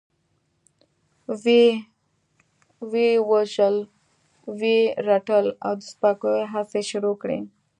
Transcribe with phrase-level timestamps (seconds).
[2.87, 3.75] وه يې وژل،
[4.57, 7.39] وه يې رټل او د سپکاوي هڅې يې شروع کړې.